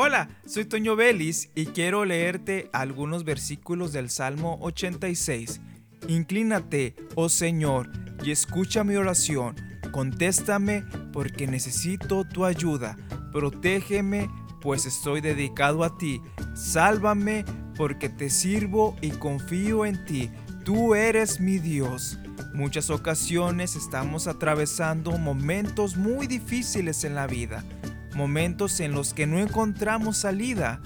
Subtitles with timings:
[0.00, 5.60] Hola, soy Toño Vélez y quiero leerte algunos versículos del Salmo 86.
[6.06, 7.90] Inclínate, oh Señor,
[8.22, 9.56] y escucha mi oración.
[9.90, 12.96] Contéstame porque necesito tu ayuda.
[13.32, 14.30] Protégeme,
[14.60, 16.22] pues estoy dedicado a ti.
[16.54, 17.44] Sálvame,
[17.76, 20.30] porque te sirvo y confío en ti.
[20.64, 22.20] Tú eres mi Dios.
[22.54, 27.64] Muchas ocasiones estamos atravesando momentos muy difíciles en la vida,
[28.14, 30.80] momentos en los que no encontramos salida.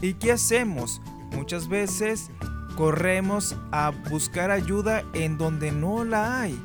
[0.00, 1.00] ¿Y qué hacemos?
[1.32, 2.30] Muchas veces
[2.76, 6.60] corremos a buscar ayuda en donde no la hay.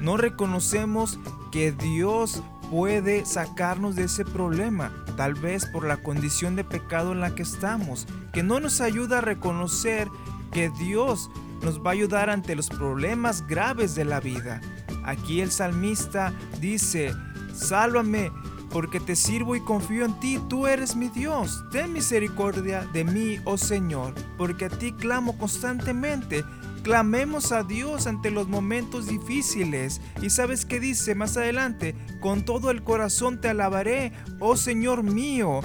[0.00, 1.18] No reconocemos
[1.52, 7.20] que Dios puede sacarnos de ese problema, tal vez por la condición de pecado en
[7.20, 10.08] la que estamos, que no nos ayuda a reconocer
[10.52, 11.30] que Dios
[11.62, 14.60] nos va a ayudar ante los problemas graves de la vida.
[15.04, 17.12] Aquí el salmista dice,
[17.54, 18.30] sálvame
[18.70, 21.64] porque te sirvo y confío en ti, tú eres mi Dios.
[21.72, 26.44] Ten misericordia de mí, oh Señor, porque a ti clamo constantemente.
[26.82, 30.00] Clamemos a Dios ante los momentos difíciles.
[30.22, 35.60] Y sabes qué dice más adelante, con todo el corazón te alabaré, oh Señor mío.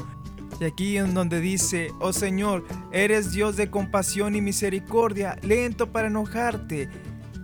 [0.59, 6.07] Y aquí en donde dice, oh Señor, eres Dios de compasión y misericordia, lento para
[6.07, 6.89] enojarte.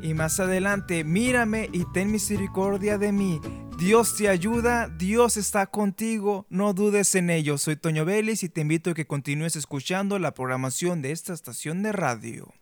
[0.01, 3.39] Y más adelante, mírame y ten misericordia de mí.
[3.81, 7.57] Dios te ayuda, Dios está contigo, no dudes en ello.
[7.57, 11.81] Soy Toño Vélez y te invito a que continúes escuchando la programación de esta estación
[11.81, 12.53] de radio.